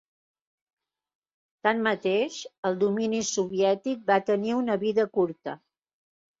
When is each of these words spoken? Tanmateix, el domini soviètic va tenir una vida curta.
Tanmateix, 1.67 2.39
el 2.71 2.79
domini 2.85 3.21
soviètic 3.35 4.03
va 4.11 4.21
tenir 4.33 4.59
una 4.65 4.81
vida 4.89 5.09
curta. 5.19 5.59